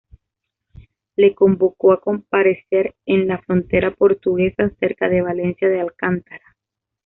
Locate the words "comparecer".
2.01-2.95